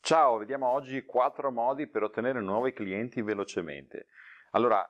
[0.00, 4.06] Ciao, vediamo oggi quattro modi per ottenere nuovi clienti velocemente.
[4.50, 4.86] Allora,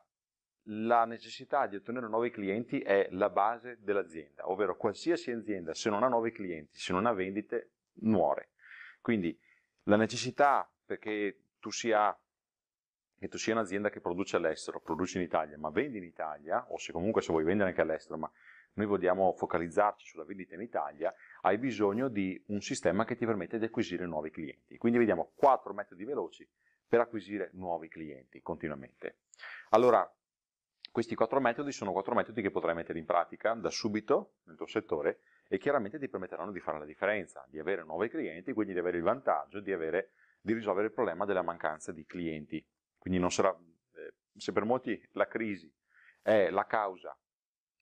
[0.65, 6.03] la necessità di ottenere nuovi clienti è la base dell'azienda, ovvero qualsiasi azienda se non
[6.03, 8.51] ha nuovi clienti, se non ha vendite, muore.
[9.01, 9.39] Quindi
[9.85, 12.17] la necessità perché tu sia,
[13.23, 16.77] che tu sia un'azienda che produce all'estero, produce in Italia, ma vendi in Italia, o
[16.77, 18.29] se comunque se vuoi vendere anche all'estero, ma
[18.73, 23.61] noi vogliamo focalizzarci sulla vendita in Italia, hai bisogno di un sistema che ti permette
[23.61, 24.77] di acquisire nuovi clienti.
[24.77, 26.49] Quindi vediamo quattro metodi veloci
[26.89, 29.19] per acquisire nuovi clienti continuamente.
[29.71, 30.05] Allora,
[30.91, 34.67] questi quattro metodi sono quattro metodi che potrai mettere in pratica da subito nel tuo
[34.67, 38.81] settore e chiaramente ti permetteranno di fare la differenza, di avere nuovi clienti, quindi di
[38.81, 42.67] avere il vantaggio di, avere, di risolvere il problema della mancanza di clienti.
[43.03, 43.53] Quindi non sarà,
[43.95, 45.69] eh, se per molti la crisi
[46.23, 47.19] è la causa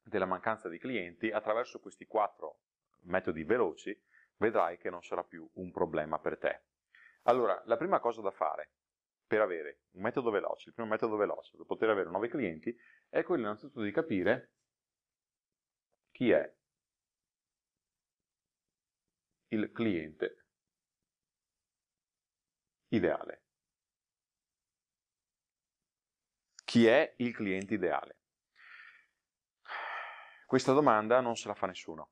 [0.03, 2.63] della mancanza di clienti, attraverso questi quattro
[3.01, 3.95] metodi veloci
[4.37, 6.63] vedrai che non sarà più un problema per te.
[7.25, 8.73] Allora, la prima cosa da fare
[9.27, 12.75] per avere un metodo veloce, il primo metodo veloce per poter avere nuovi clienti
[13.11, 14.55] è quello innanzitutto di capire
[16.13, 16.51] chi è
[19.49, 20.47] il cliente
[22.89, 23.43] ideale.
[26.71, 28.19] Chi è il cliente ideale?
[30.47, 32.11] Questa domanda non se la fa nessuno,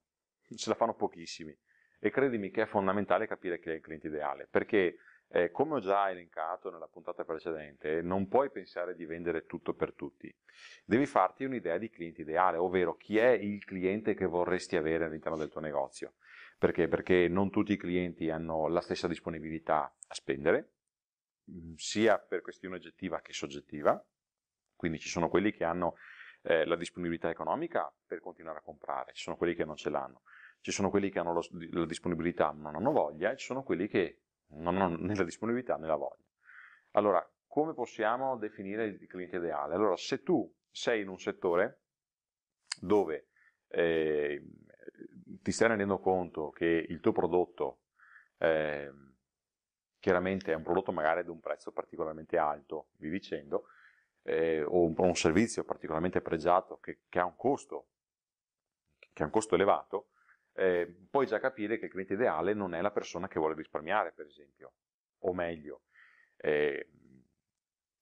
[0.49, 1.57] se la fanno pochissimi
[2.01, 4.97] e credimi che è fondamentale capire chi è il cliente ideale, perché
[5.29, 9.95] eh, come ho già elencato nella puntata precedente, non puoi pensare di vendere tutto per
[9.95, 10.37] tutti.
[10.85, 15.39] Devi farti un'idea di cliente ideale, ovvero chi è il cliente che vorresti avere all'interno
[15.39, 16.15] del tuo negozio.
[16.59, 16.89] Perché?
[16.89, 20.73] Perché non tutti i clienti hanno la stessa disponibilità a spendere,
[21.77, 24.05] sia per questione oggettiva che soggettiva.
[24.79, 25.97] Quindi ci sono quelli che hanno
[26.43, 30.23] eh, la disponibilità economica per continuare a comprare, ci sono quelli che non ce l'hanno,
[30.61, 31.43] ci sono quelli che hanno lo,
[31.73, 34.21] la disponibilità ma non hanno voglia e ci sono quelli che
[34.51, 36.25] non hanno né la disponibilità né la voglia.
[36.93, 39.75] Allora, come possiamo definire il cliente ideale?
[39.75, 41.81] Allora, se tu sei in un settore
[42.81, 43.31] dove
[43.67, 44.41] eh,
[45.43, 47.81] ti stai rendendo conto che il tuo prodotto
[48.39, 48.93] eh,
[49.99, 53.65] chiaramente è un prodotto magari ad un prezzo particolarmente alto, vi dicendo,
[54.29, 57.87] eh, o un, un, servizio particolarmente pregiato che, che, ha un costo,
[59.13, 60.11] che ha un costo elevato,
[60.53, 64.13] eh, puoi già capire che il cliente ideale non è la persona che vuole risparmiare,
[64.13, 64.73] per esempio,
[65.21, 65.85] o meglio,
[66.37, 66.91] eh,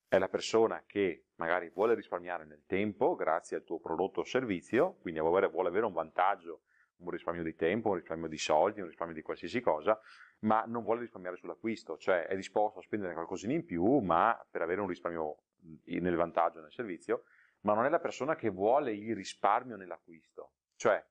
[0.09, 4.97] è la persona che magari vuole risparmiare nel tempo grazie al tuo prodotto o servizio,
[4.99, 6.63] quindi vuole avere, un vantaggio,
[6.97, 9.97] un risparmio di tempo, un risparmio di soldi, un risparmio di qualsiasi cosa,
[10.39, 14.61] ma non vuole risparmiare sull'acquisto, cioè è disposto a spendere qualcosina in più, ma per
[14.61, 15.43] avere un risparmio
[15.83, 17.23] nel vantaggio nel servizio,
[17.61, 20.53] ma non è la persona che vuole il risparmio nell'acquisto.
[20.75, 21.03] Cioè,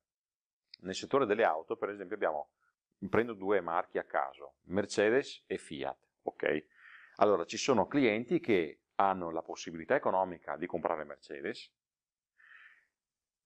[0.80, 2.50] nel settore delle auto, per esempio, abbiamo,
[3.08, 6.66] prendo due marchi a caso, Mercedes e Fiat, ok?
[7.16, 11.72] Allora, ci sono clienti che hanno la possibilità economica di comprare Mercedes,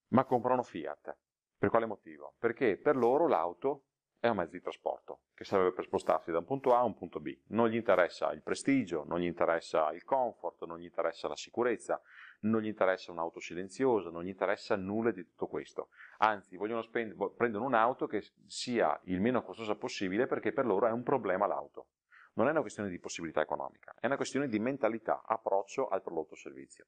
[0.09, 1.17] ma comprano Fiat.
[1.59, 2.35] Per quale motivo?
[2.39, 3.90] Perché per loro l'auto
[4.21, 6.95] è un mezzo di trasporto che serve per spostarsi da un punto A a un
[6.95, 7.35] punto B.
[7.49, 12.01] Non gli interessa il prestigio, non gli interessa il comfort, non gli interessa la sicurezza,
[12.41, 15.89] non gli interessa un'auto silenziosa, non gli interessa nulla di tutto questo.
[16.19, 16.87] Anzi, vogliono
[17.35, 21.87] prendono un'auto che sia il meno costosa possibile perché per loro è un problema l'auto.
[22.35, 26.35] Non è una questione di possibilità economica, è una questione di mentalità, approccio al prodotto
[26.35, 26.87] o servizio.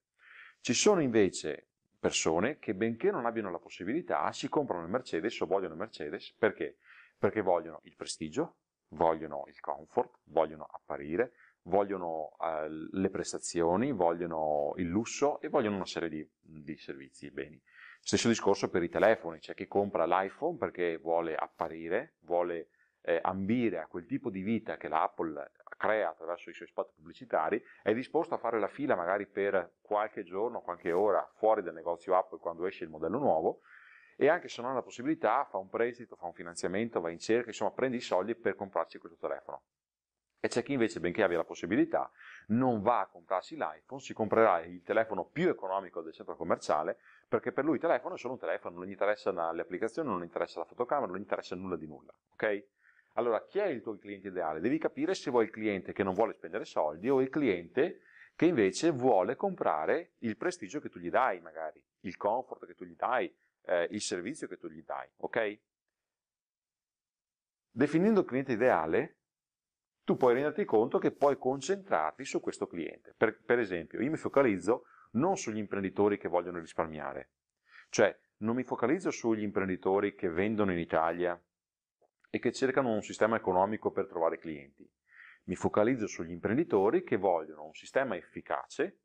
[0.61, 1.69] Ci sono invece
[1.99, 6.35] persone che benché non abbiano la possibilità si comprano il Mercedes o vogliono il Mercedes
[6.37, 6.79] perché?
[7.23, 8.57] Perché vogliono il prestigio,
[8.95, 15.87] vogliono il comfort, vogliono apparire, vogliono eh, le prestazioni, vogliono il lusso e vogliono una
[15.87, 17.63] serie di, di servizi e beni.
[18.01, 22.71] Stesso discorso per i telefoni, c'è chi compra l'iPhone perché vuole apparire, vuole
[23.03, 27.63] eh, ambire a quel tipo di vita che l'Apple crea attraverso i suoi spot pubblicitari,
[27.85, 32.17] è disposto a fare la fila magari per qualche giorno, qualche ora fuori dal negozio
[32.17, 33.61] Apple quando esce il modello nuovo,
[34.17, 37.19] e anche se non ha la possibilità fa un prestito, fa un finanziamento, va in
[37.19, 39.63] cerca, insomma prende i soldi per comprarsi questo telefono.
[40.45, 42.11] E c'è chi invece, benché abbia la possibilità,
[42.49, 46.99] non va a comprarsi l'iPhone, si comprerà il telefono più economico del centro commerciale,
[47.29, 50.19] perché per lui il telefono è solo un telefono, non gli interessano le applicazioni, non
[50.19, 52.65] gli interessa la fotocamera, non gli interessa nulla di nulla, ok?
[53.15, 54.59] Allora, chi è il tuo cliente ideale?
[54.59, 58.01] Devi capire se vuoi il cliente che non vuole spendere soldi o il cliente
[58.35, 62.85] che invece vuole comprare il prestigio che tu gli dai, magari, il comfort che tu
[62.85, 63.33] gli dai,
[63.65, 65.61] eh, il servizio che tu gli dai, ok?
[67.71, 69.19] Definendo il cliente ideale,
[70.05, 73.15] tu puoi renderti conto che puoi concentrarti su questo cliente.
[73.17, 77.31] Per, per esempio, io mi focalizzo non sugli imprenditori che vogliono risparmiare.
[77.89, 81.41] Cioè, non mi focalizzo sugli imprenditori che vendono in Italia
[82.29, 84.89] e che cercano un sistema economico per trovare clienti.
[85.45, 89.01] Mi focalizzo sugli imprenditori che vogliono un sistema efficace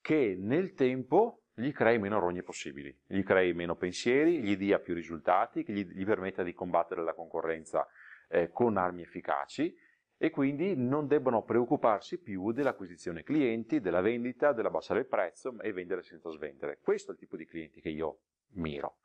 [0.00, 4.94] che nel tempo gli crei meno rogne possibili, gli crei meno pensieri, gli dia più
[4.94, 7.86] risultati, che gli, gli permetta di combattere la concorrenza
[8.28, 9.76] eh, con armi efficaci
[10.16, 16.02] e quindi non debbono preoccuparsi più dell'acquisizione clienti, della vendita, dell'abbassare il prezzo e vendere
[16.02, 16.78] senza svendere.
[16.82, 18.20] Questo è il tipo di clienti che io
[18.54, 18.98] miro.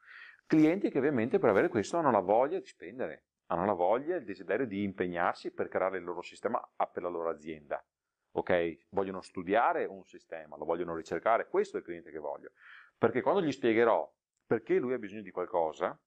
[0.46, 4.19] Clienti che ovviamente per avere questo hanno la voglia di spendere, hanno la voglia e
[4.19, 6.62] il desiderio di impegnarsi per creare il loro sistema
[6.92, 7.84] per la loro azienda.
[8.38, 8.88] Ok?
[8.90, 12.52] Vogliono studiare un sistema, lo vogliono ricercare, questo è il cliente che voglio.
[12.98, 14.12] Perché quando gli spiegherò
[14.46, 15.98] perché lui ha bisogno di qualcosa,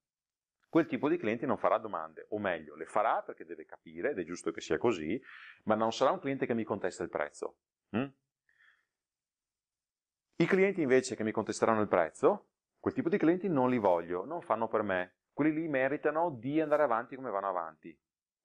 [0.69, 4.19] quel tipo di cliente non farà domande, o meglio, le farà perché deve capire, ed
[4.19, 5.21] è giusto che sia così,
[5.65, 7.57] ma non sarà un cliente che mi contesta il prezzo.
[7.97, 8.07] Mm?
[10.37, 14.25] I clienti invece che mi contesteranno il prezzo, quel tipo di clienti non li voglio,
[14.25, 15.15] non fanno per me.
[15.33, 17.99] Quelli lì meritano di andare avanti come vanno avanti,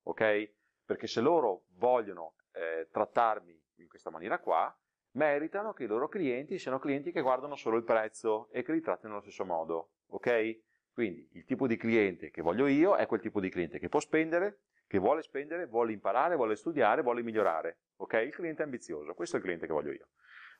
[0.03, 0.53] ok?
[0.85, 4.75] Perché se loro vogliono eh, trattarmi in questa maniera qua,
[5.11, 8.81] meritano che i loro clienti siano clienti che guardano solo il prezzo e che li
[8.81, 10.59] trattino allo stesso modo, ok?
[10.91, 13.99] Quindi il tipo di cliente che voglio io è quel tipo di cliente che può
[13.99, 17.79] spendere, che vuole spendere, vuole imparare, vuole studiare, vuole migliorare.
[17.97, 18.13] Ok?
[18.13, 20.09] Il cliente ambizioso, questo è il cliente che voglio io.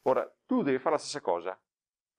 [0.04, 1.60] Ora, tu devi fare la stessa cosa,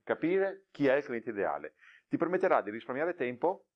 [0.05, 1.75] capire chi è il cliente ideale.
[2.09, 3.67] Ti permetterà di risparmiare tempo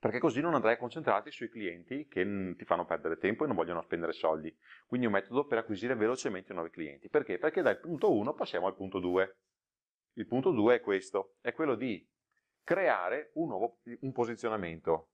[0.00, 3.54] perché così non andrai a concentrarti sui clienti che ti fanno perdere tempo e non
[3.54, 4.52] vogliono spendere soldi.
[4.86, 7.10] Quindi un metodo per acquisire velocemente nuovi clienti.
[7.10, 7.36] Perché?
[7.36, 9.36] Perché dal punto 1 passiamo al punto 2.
[10.14, 12.04] Il punto 2 è questo, è quello di
[12.64, 15.10] creare un nuovo un posizionamento.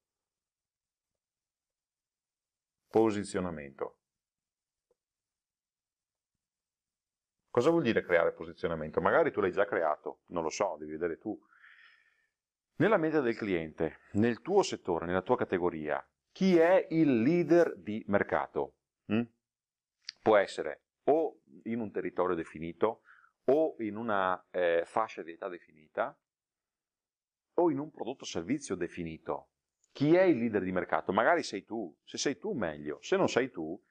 [2.86, 3.98] Posizionamento.
[7.50, 9.00] Cosa vuol dire creare posizionamento?
[9.00, 11.36] Magari tu l'hai già creato, non lo so, devi vedere tu.
[12.78, 18.04] Nella mente del cliente, nel tuo settore, nella tua categoria, chi è il leader di
[18.08, 18.74] mercato?
[19.10, 19.22] Mm?
[20.20, 23.00] Può essere o in un territorio definito
[23.44, 26.14] o in una eh, fascia di età definita,
[27.54, 29.52] o in un prodotto o servizio definito.
[29.92, 31.12] Chi è il leader di mercato?
[31.12, 33.82] Magari sei tu, se sei tu meglio, se non sei tu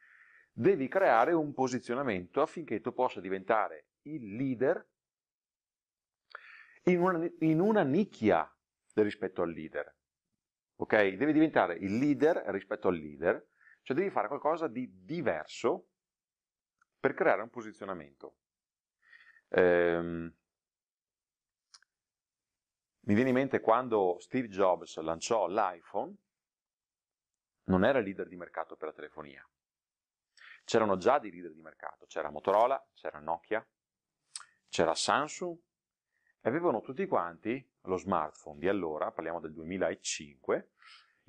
[0.52, 4.88] devi creare un posizionamento affinché tu possa diventare il leader
[6.84, 8.48] in una, in una nicchia
[9.04, 9.96] rispetto al leader.
[10.78, 10.96] Ok?
[11.16, 13.48] Devi diventare il leader rispetto al leader,
[13.82, 15.90] cioè devi fare qualcosa di diverso
[17.00, 18.38] per creare un posizionamento.
[19.50, 20.34] Ehm,
[23.08, 26.16] mi viene in mente quando Steve Jobs lanciò l'iPhone,
[27.66, 29.48] non era leader di mercato per la telefonia.
[30.64, 33.66] C'erano già dei leader di mercato, c'era Motorola, c'era Nokia,
[34.68, 35.58] c'era Samsung,
[36.46, 40.74] e avevano tutti quanti lo smartphone di allora, parliamo del 2005,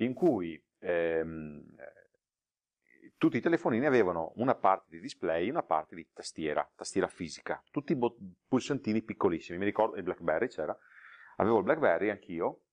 [0.00, 1.64] in cui ehm,
[3.16, 7.62] tutti i telefonini avevano una parte di display e una parte di tastiera, tastiera fisica,
[7.70, 7.98] tutti
[8.46, 10.78] pulsantini piccolissimi, mi ricordo il BlackBerry c'era,
[11.36, 12.64] avevo il BlackBerry anch'io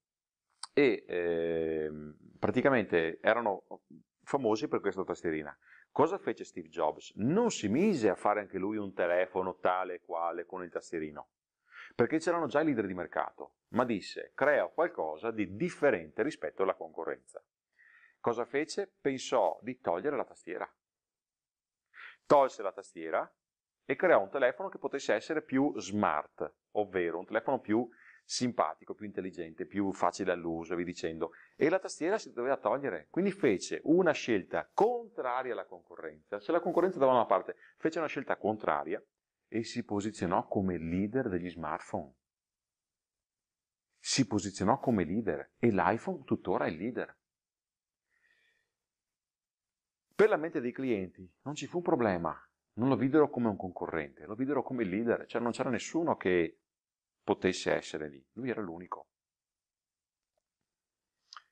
[0.74, 1.90] e eh,
[2.38, 3.64] praticamente erano
[4.22, 5.58] famosi per questa tastierina.
[5.92, 7.14] Cosa fece Steve Jobs?
[7.16, 11.30] Non si mise a fare anche lui un telefono tale e quale con il tastierino,
[11.96, 16.76] perché c'erano già i leader di mercato, ma disse crea qualcosa di differente rispetto alla
[16.76, 17.44] concorrenza.
[18.20, 18.92] Cosa fece?
[19.00, 20.72] Pensò di togliere la tastiera.
[22.26, 23.32] Tolse la tastiera
[23.86, 27.88] e creò un telefono che potesse essere più smart, ovvero un telefono più
[28.26, 31.32] simpatico, più intelligente, più facile all'uso via dicendo.
[31.56, 36.40] E la tastiera si doveva togliere, quindi fece una scelta contraria alla concorrenza.
[36.40, 39.04] Se la concorrenza dava una parte, fece una scelta contraria
[39.54, 42.12] e si posizionò come leader degli smartphone.
[44.00, 47.16] Si posizionò come leader e l'iPhone tuttora è il leader.
[50.16, 52.36] Per la mente dei clienti non ci fu un problema,
[52.74, 56.62] non lo videro come un concorrente, lo videro come leader, cioè non c'era nessuno che
[57.22, 58.26] potesse essere lì.
[58.32, 59.10] Lui era l'unico.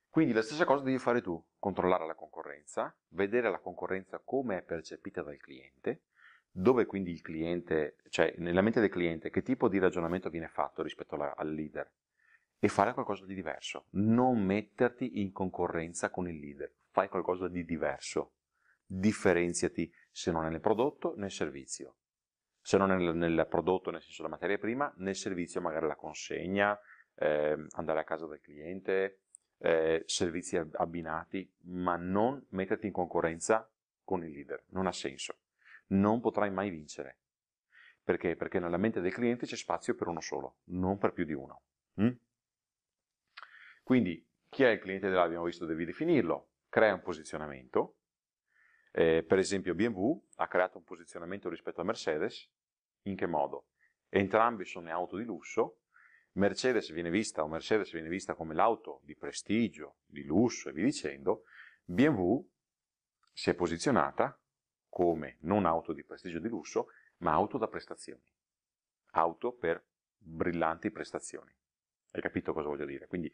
[0.09, 4.63] Quindi la stessa cosa devi fare tu, controllare la concorrenza, vedere la concorrenza come è
[4.63, 6.05] percepita dal cliente,
[6.51, 10.83] dove quindi il cliente, cioè nella mente del cliente, che tipo di ragionamento viene fatto
[10.83, 11.89] rispetto alla, al leader
[12.59, 13.85] e fare qualcosa di diverso.
[13.91, 18.33] Non metterti in concorrenza con il leader, fai qualcosa di diverso.
[18.85, 21.95] Differenziati se non nel prodotto, nel servizio
[22.61, 26.79] se non nel, nel, prodotto, nel senso la materia prima, nel servizio magari la consegna,
[27.15, 29.21] eh, andare a casa del cliente,
[29.57, 33.67] eh, servizi abbinati, ma non metterti in concorrenza
[34.03, 35.35] con il leader, non ha senso.
[35.91, 37.19] Non potrai mai vincere.
[38.03, 38.35] Perché?
[38.35, 41.63] Perché nella mente del cliente c'è spazio per uno solo, non per più di uno.
[42.01, 42.11] Mm?
[43.83, 45.27] Quindi chi è il cliente ideale?
[45.27, 47.97] Abbiamo visto, devi definirlo, crea un posizionamento.
[48.91, 52.49] Eh, per esempio BMW ha creato un posizionamento rispetto a Mercedes.
[53.03, 53.67] In che modo?
[54.09, 55.81] Entrambi sono auto di lusso,
[56.33, 60.85] Mercedes viene vista o Mercedes viene vista come l'auto di prestigio, di lusso e via
[60.85, 61.43] dicendo,
[61.83, 62.45] BMW
[63.33, 64.40] si è posizionata
[64.91, 68.21] come non auto di prestigio di lusso, ma auto da prestazioni.
[69.11, 69.81] Auto per
[70.17, 71.49] brillanti prestazioni.
[72.11, 73.07] Hai capito cosa voglio dire?
[73.07, 73.31] Quindi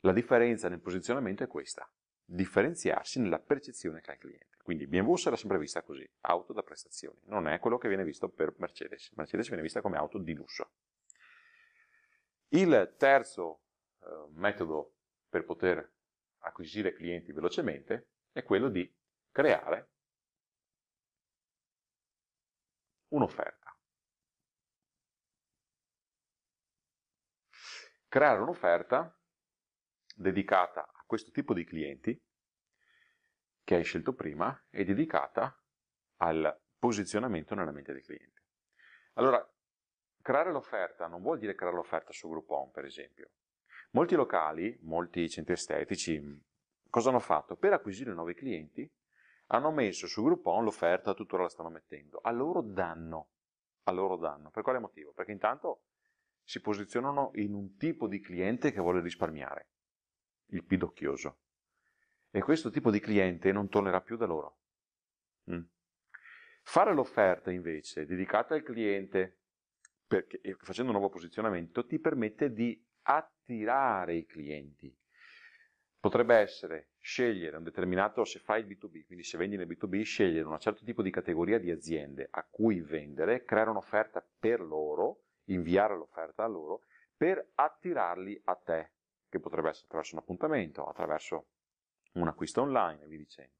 [0.00, 1.90] la differenza nel posizionamento è questa,
[2.22, 4.58] differenziarsi nella percezione che ha il cliente.
[4.62, 8.28] Quindi BMW sarà sempre vista così, auto da prestazioni, non è quello che viene visto
[8.28, 9.10] per Mercedes.
[9.14, 10.72] Mercedes viene vista come auto di lusso.
[12.48, 13.62] Il terzo
[14.00, 14.96] eh, metodo
[15.30, 15.92] per poter
[16.40, 18.92] acquisire clienti velocemente è quello di
[19.30, 19.89] creare
[23.10, 23.76] un'offerta.
[28.08, 29.16] Creare un'offerta
[30.16, 32.20] dedicata a questo tipo di clienti
[33.62, 35.56] che hai scelto prima e dedicata
[36.16, 38.42] al posizionamento nella mente del cliente.
[39.14, 39.48] Allora,
[40.20, 43.30] creare l'offerta non vuol dire creare l'offerta su Groupon, per esempio.
[43.92, 46.20] Molti locali, molti centri estetici,
[46.88, 47.56] cosa hanno fatto?
[47.56, 48.90] Per acquisire nuovi clienti
[49.52, 53.28] hanno messo su Groupon l'offerta, tuttora la stanno mettendo, a loro danno.
[53.84, 54.50] A loro danno.
[54.50, 55.12] Per quale motivo?
[55.12, 55.84] Perché intanto
[56.44, 59.68] si posizionano in un tipo di cliente che vuole risparmiare,
[60.46, 61.38] il pidocchioso.
[62.30, 64.58] E questo tipo di cliente non tornerà più da loro.
[65.50, 65.62] Mm.
[66.62, 69.38] Fare l'offerta invece dedicata al cliente
[70.06, 74.96] perché facendo un nuovo posizionamento ti permette di attirare i clienti.
[75.98, 80.46] Potrebbe essere scegliere un determinato, se fai il B2B, quindi se vendi nel B2B, scegliere
[80.46, 85.96] un certo tipo di categoria di aziende a cui vendere, creare un'offerta per loro, inviare
[85.96, 86.82] l'offerta a loro,
[87.16, 88.92] per attirarli a te,
[89.28, 91.48] che potrebbe essere attraverso un appuntamento, attraverso
[92.12, 93.54] un acquisto online e via dicendo.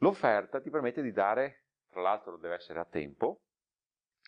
[0.00, 3.42] L'offerta ti permette di dare, tra l'altro deve essere a tempo,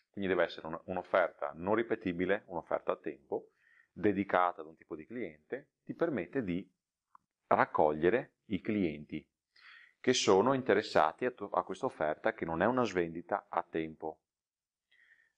[0.09, 3.51] quindi deve essere un'offerta non ripetibile, un'offerta a tempo,
[3.91, 6.67] dedicata ad un tipo di cliente, ti permette di
[7.55, 9.25] raccogliere i clienti
[9.99, 14.19] che sono interessati a, a questa offerta che non è una svendita a tempo.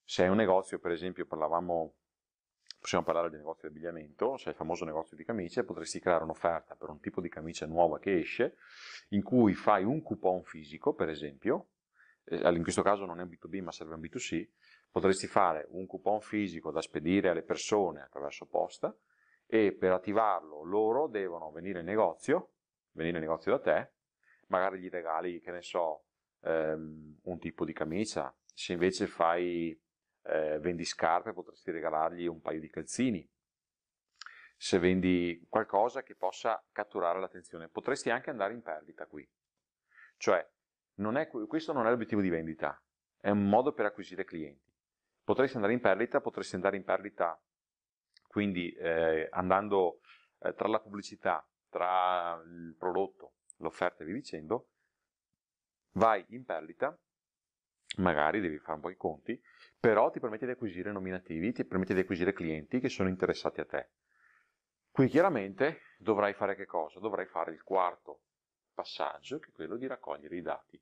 [0.04, 1.96] Se è un negozio, per esempio, parlavamo,
[2.80, 6.24] possiamo parlare di negozio di abbigliamento, se è il famoso negozio di camicie, potresti creare
[6.24, 8.58] un'offerta per un tipo di camicia nuova che esce,
[9.10, 11.70] in cui fai un coupon fisico, per esempio,
[12.26, 14.48] eh, in questo caso non è un B2B ma serve un B2C,
[14.92, 18.96] potresti fare un coupon fisico da spedire alle persone attraverso posta
[19.54, 22.54] e per attivarlo loro devono venire in negozio,
[22.92, 23.92] venire in negozio da te,
[24.48, 26.06] magari gli regali, che ne so,
[26.44, 29.78] ehm, un tipo di camicia, se invece fai
[30.24, 33.30] eh, vendi scarpe potresti regalargli un paio di calzini,
[34.56, 39.30] se vendi qualcosa che possa catturare l'attenzione, potresti anche andare in perdita qui.
[40.16, 40.50] Cioè,
[41.00, 42.82] non è, questo non è l'obiettivo di vendita,
[43.20, 44.72] è un modo per acquisire clienti.
[45.26, 47.38] Potresti andare in perdita, potresti andare in perdita
[48.32, 50.00] quindi eh, andando
[50.40, 54.70] eh, tra la pubblicità, tra il prodotto, l'offerta e via dicendo,
[55.96, 56.98] vai in perdita,
[57.98, 59.38] magari devi fare un po' i conti,
[59.78, 63.66] però ti permette di acquisire nominativi, ti permette di acquisire clienti che sono interessati a
[63.66, 63.90] te.
[64.90, 67.02] Qui chiaramente dovrai fare che cosa?
[67.02, 68.22] Dovrai fare il quarto
[68.74, 70.82] passaggio, che è quello di raccogliere i dati.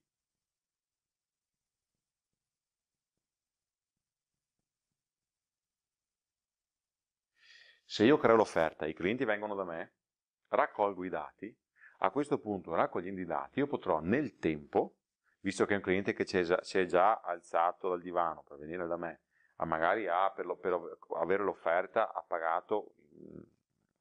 [7.91, 9.93] Se io creo l'offerta e i clienti vengono da me,
[10.49, 11.51] raccolgo i dati,
[12.01, 14.97] a questo punto raccogliendo i dati io potrò nel tempo,
[15.39, 18.95] visto che è un cliente che si è già alzato dal divano per venire da
[18.95, 19.21] me,
[19.55, 20.79] ma magari ha, per, lo, per
[21.17, 22.93] avere l'offerta ha pagato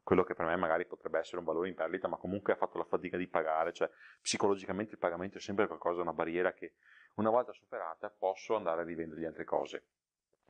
[0.03, 2.77] quello che per me magari potrebbe essere un valore in perdita, ma comunque ha fatto
[2.77, 3.91] la fatica di pagare, cioè
[4.21, 6.75] psicologicamente il pagamento è sempre qualcosa, una barriera che
[7.15, 9.87] una volta superata posso andare a rivendergli altre cose.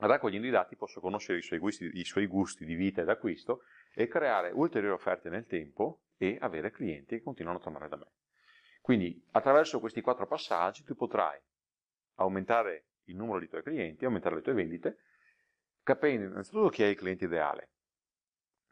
[0.01, 3.63] Raccogliendo i dati posso conoscere i suoi, gusti, i suoi gusti di vita e d'acquisto
[3.93, 8.07] e creare ulteriori offerte nel tempo e avere clienti che continuano a tornare da me.
[8.81, 11.39] Quindi attraverso questi quattro passaggi tu potrai
[12.15, 14.99] aumentare il numero di tuoi clienti, aumentare le tue vendite,
[15.83, 17.69] capendo innanzitutto chi è il cliente ideale,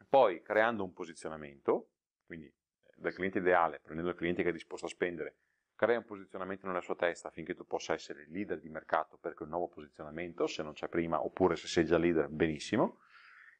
[0.08, 1.90] poi creando un posizionamento,
[2.24, 5.36] quindi eh, del cliente ideale, prendendo il cliente che è disposto a spendere,
[5.78, 9.48] crea un posizionamento nella sua testa affinché tu possa essere leader di mercato per quel
[9.48, 12.98] nuovo posizionamento, se non c'è prima, oppure se sei già leader, benissimo.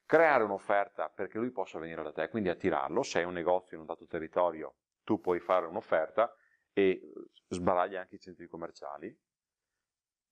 [0.05, 3.05] Creare un'offerta perché lui possa venire da te, quindi attirarlo.
[3.05, 6.35] Se hai un negozio in un dato territorio, tu puoi fare un'offerta
[6.73, 7.13] e
[7.47, 9.17] sbaraglia anche i centri commerciali.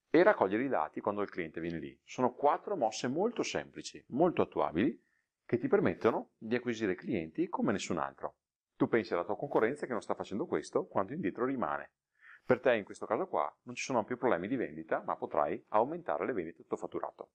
[0.09, 1.97] e raccogliere i dati quando il cliente viene lì.
[2.03, 5.01] Sono quattro mosse molto semplici, molto attuabili,
[5.45, 8.35] che ti permettono di acquisire clienti come nessun altro.
[8.77, 11.93] Tu pensi alla tua concorrenza che non sta facendo questo, quanto indietro rimane.
[12.45, 15.65] Per te in questo caso qua non ci sono più problemi di vendita, ma potrai
[15.69, 17.29] aumentare le vendite del tuo fatturato.